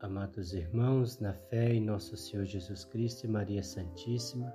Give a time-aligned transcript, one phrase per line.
[0.00, 4.54] Amados irmãos, na fé em nosso Senhor Jesus Cristo e Maria Santíssima,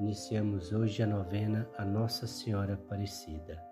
[0.00, 3.62] iniciamos hoje a novena a Nossa Senhora Aparecida.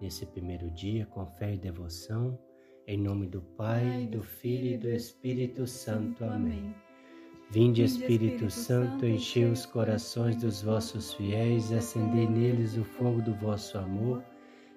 [0.00, 2.38] Nesse primeiro dia, com fé e devoção,
[2.86, 6.24] em nome do Pai, do Filho e do Espírito Santo.
[6.24, 6.74] Amém.
[7.50, 13.34] Vinde, Espírito Santo, enchei os corações dos vossos fiéis e acendei neles o fogo do
[13.34, 14.24] vosso amor.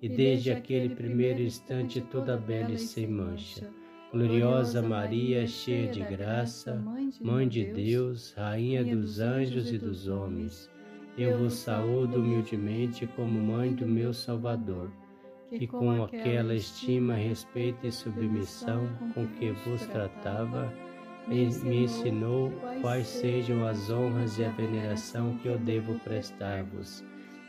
[0.00, 3.68] e desde aquele primeiro instante toda bela e sem mancha.
[4.12, 6.82] Gloriosa Maria, cheia de graça,
[7.20, 10.70] Mãe de Deus, Rainha dos anjos e dos homens,
[11.18, 14.90] eu vos saúdo humildemente como Mãe do meu Salvador,
[15.50, 20.72] que com aquela estima, respeito e submissão com que vos tratava,
[21.26, 27.04] me ensinou quais sejam as honras e a veneração que eu devo prestar-vos.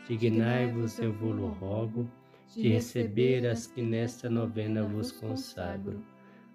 [0.06, 2.06] Dignai-vos, eu vos rogo,
[2.54, 6.04] de receber as que nesta novena vos consagro.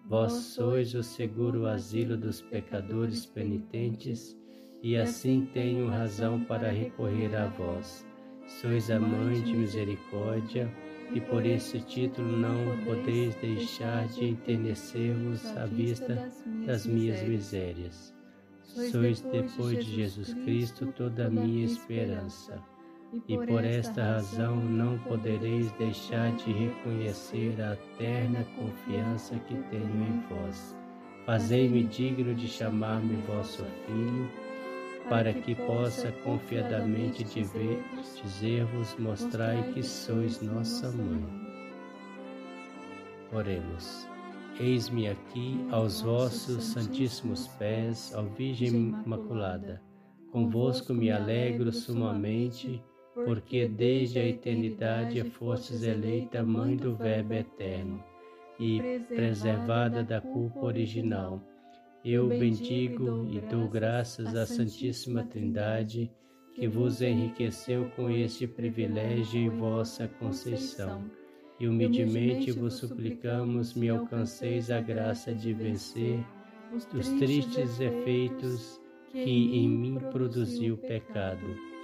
[0.07, 4.37] Vós sois o seguro asilo dos pecadores penitentes,
[4.83, 8.05] e assim tenho razão para recorrer a vós.
[8.45, 10.71] Sois a mãe de misericórdia,
[11.13, 16.31] e por esse título não podeis deixar de enternecer-vos à vista
[16.65, 18.13] das minhas misérias.
[18.63, 22.61] Sois, depois de Jesus Cristo, toda a minha esperança
[23.27, 30.23] e por esta razão não podereis deixar de reconhecer a eterna confiança que tenho em
[30.29, 30.75] vós.
[31.25, 34.29] Fazei-me digno de chamar-me vosso filho,
[35.09, 41.23] para que possa confiadamente dizer-vos, mostrai que sois nossa mãe.
[43.31, 44.07] Oremos.
[44.59, 49.81] Eis-me aqui aos vossos santíssimos pés, ó Virgem Imaculada.
[50.31, 52.81] Convosco me alegro sumamente
[53.15, 58.03] porque desde a eternidade fostes eleita mãe do Verbo eterno
[58.59, 61.41] e preservada da culpa original.
[62.03, 66.11] Eu bendigo e dou graças à Santíssima Trindade
[66.53, 71.09] que vos enriqueceu com este privilégio em vossa conceição.
[71.57, 76.19] E humildemente vos suplicamos me alcanceis a graça de vencer
[76.73, 81.74] os tristes efeitos que em mim produziu o pecado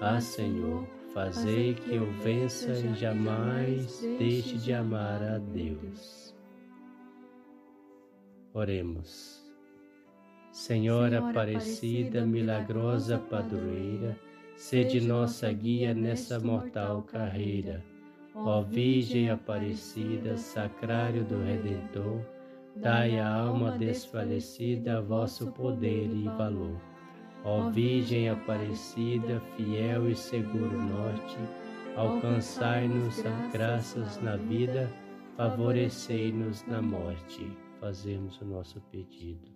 [0.00, 6.34] ah, Senhor, fazei que eu vença e jamais deixe de amar a Deus.
[8.52, 9.42] Oremos.
[10.52, 14.18] Senhora Aparecida, milagrosa padroeira,
[14.54, 17.82] sede nossa guia nessa mortal carreira.
[18.34, 22.20] Ó Virgem Aparecida, sacrário do Redentor,
[22.76, 26.85] dai à alma desfalecida vosso poder e valor
[27.46, 31.38] Ó Virgem Aparecida, fiel e seguro norte,
[31.94, 34.90] alcançai-nos graças na vida,
[35.36, 37.48] favorecei-nos na morte.
[37.80, 39.55] Fazemos o nosso pedido.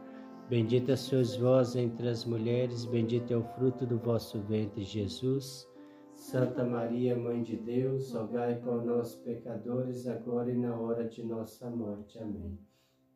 [0.51, 5.65] Bendita sois vós entre as mulheres, bendito é o fruto do vosso ventre, Jesus.
[6.13, 11.69] Santa Maria, Mãe de Deus, rogai por nós, pecadores, agora e na hora de nossa
[11.69, 12.19] morte.
[12.19, 12.59] Amém.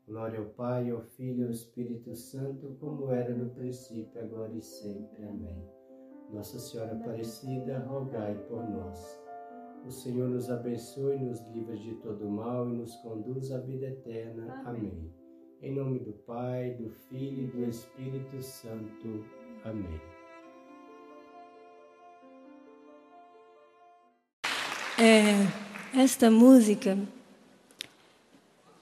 [0.07, 4.61] Glória ao Pai, ao Filho e ao Espírito Santo, como era no princípio, agora e
[4.61, 5.25] sempre.
[5.25, 5.61] Amém.
[6.31, 9.21] Nossa Senhora Aparecida, rogai por nós.
[9.85, 14.63] O Senhor nos abençoe, nos livre de todo mal e nos conduz à vida eterna.
[14.65, 15.24] Amém.
[15.61, 19.25] Em nome do Pai, do Filho e do Espírito Santo.
[19.63, 19.99] Amém.
[24.97, 26.97] É, esta música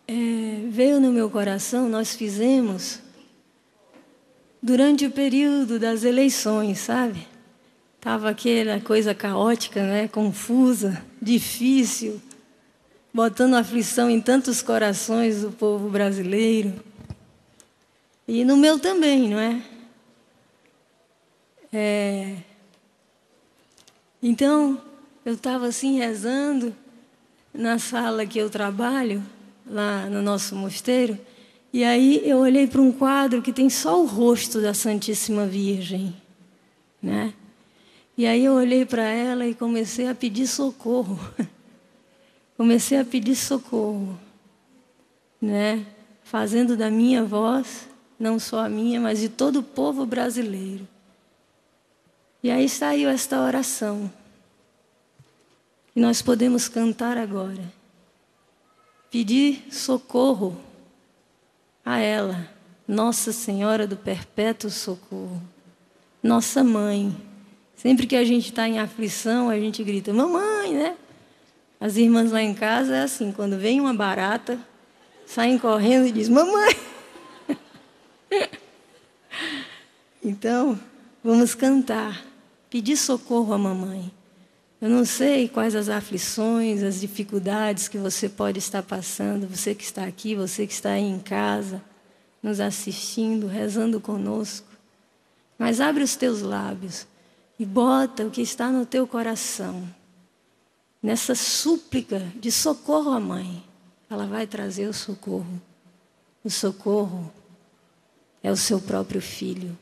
[0.07, 0.13] é,
[0.69, 2.99] veio no meu coração, nós fizemos
[4.61, 7.27] durante o período das eleições, sabe?
[7.99, 10.07] Tava aquela coisa caótica, né?
[10.07, 12.21] Confusa, difícil,
[13.13, 16.73] botando aflição em tantos corações do povo brasileiro.
[18.27, 19.61] E no meu também, não é?
[21.71, 22.37] é...
[24.21, 24.81] Então,
[25.25, 26.73] eu estava assim rezando
[27.53, 29.23] na sala que eu trabalho,
[29.65, 31.19] lá no nosso mosteiro,
[31.71, 36.15] e aí eu olhei para um quadro que tem só o rosto da Santíssima Virgem,
[37.01, 37.33] né?
[38.17, 41.19] E aí eu olhei para ela e comecei a pedir socorro.
[42.63, 44.17] comecei a pedir socorro,
[45.41, 45.85] né?
[46.23, 50.87] Fazendo da minha voz, não só a minha, mas de todo o povo brasileiro.
[52.41, 54.09] E aí saiu esta oração.
[55.93, 57.61] E nós podemos cantar agora.
[59.11, 60.57] Pedir socorro
[61.83, 62.49] a ela,
[62.87, 65.41] Nossa Senhora do Perpétuo Socorro,
[66.23, 67.13] nossa mãe.
[67.75, 70.95] Sempre que a gente está em aflição, a gente grita, mamãe, né?
[71.83, 74.57] As irmãs lá em casa é assim, quando vem uma barata,
[75.25, 76.73] saem correndo e dizem, mamãe.
[80.23, 80.79] então,
[81.21, 82.23] vamos cantar,
[82.69, 84.09] pedir socorro à mamãe.
[84.79, 89.83] Eu não sei quais as aflições, as dificuldades que você pode estar passando, você que
[89.83, 91.83] está aqui, você que está aí em casa,
[92.41, 94.67] nos assistindo, rezando conosco.
[95.59, 97.05] Mas abre os teus lábios
[97.59, 99.85] e bota o que está no teu coração.
[101.03, 103.61] Nessa súplica de socorro à mãe,
[104.09, 105.61] ela vai trazer o socorro.
[106.41, 107.29] O socorro
[108.41, 109.77] é o seu próprio filho,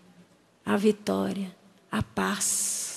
[0.66, 1.56] a vitória,
[1.92, 2.91] a paz.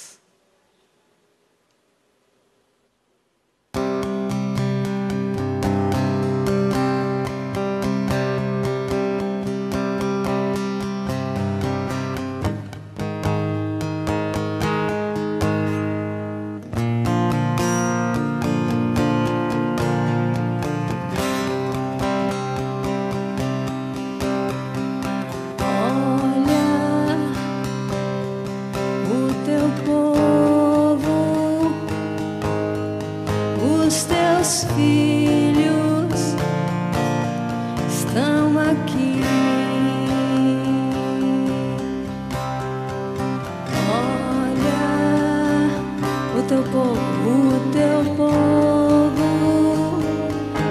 [47.27, 49.29] o teu povo,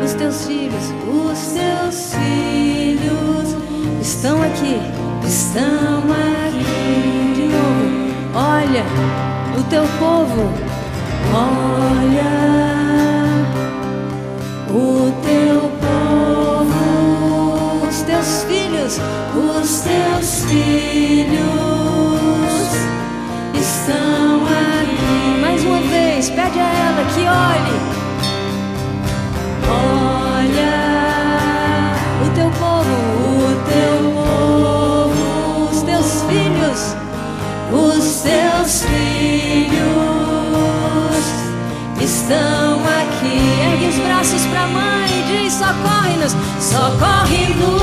[0.04, 3.56] os teus filhos, os teus filhos
[4.01, 4.80] estão aqui,
[5.25, 8.13] estão aqui de novo.
[8.36, 8.84] Olha
[9.57, 10.50] o teu povo,
[11.34, 12.34] olha
[14.69, 16.84] o teu povo,
[17.88, 19.00] os teus filhos,
[19.36, 22.12] os teus filhos
[23.84, 25.42] estão ali.
[25.42, 27.80] Mais uma vez, pede a ela que olhe.
[29.68, 30.76] Olha
[32.26, 32.96] o teu povo,
[33.40, 36.96] o teu povo, os teus filhos,
[37.72, 39.74] os teus filhos
[42.00, 43.38] estão aqui.
[43.72, 47.83] Ergue os braços para a mãe e diz: socorre-nos, socorre-nos.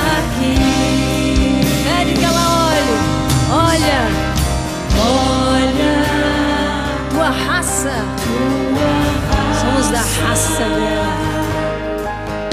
[10.61, 11.43] sagrada,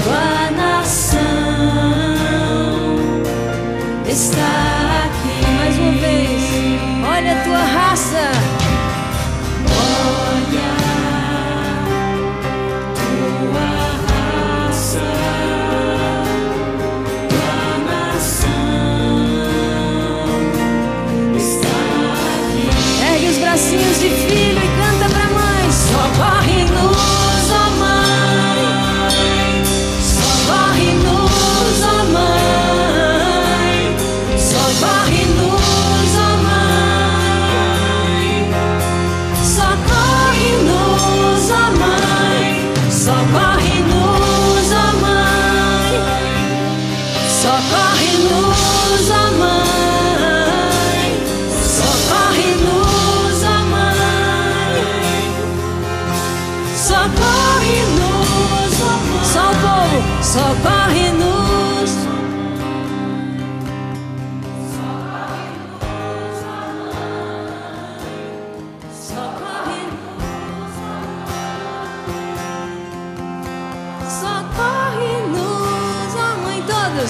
[0.03, 1.19] tua nação
[4.07, 5.37] está aqui.
[5.57, 6.41] Mais uma vez,
[7.05, 8.31] olha a tua raça.
[9.67, 10.78] Olha.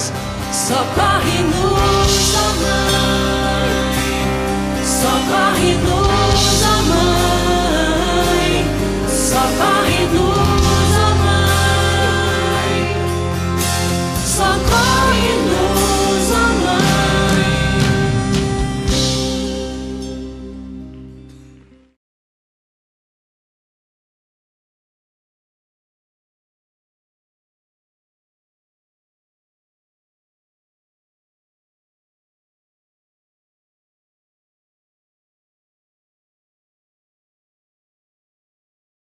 [0.00, 0.12] Mãe, todos.
[0.52, 3.84] Socorre-nos, ó mãe.
[4.84, 8.52] Socorre-nos, ó mãe.
[9.08, 10.29] Socorre-nos.